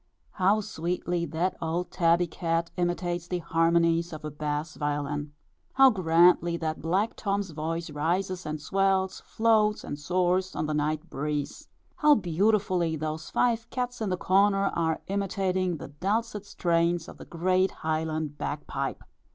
[0.31, 5.31] How sweetly that old tabby cat imitates the harmonies of a bass violin!
[5.73, 11.07] How grandly that black Tom's voice rises and swells, floats and soars, on the night
[11.11, 11.67] breeze!
[11.97, 17.25] How beautifully those five cats in the corner, are imitating the dulcet strains of the
[17.25, 19.03] great highland bag pipe!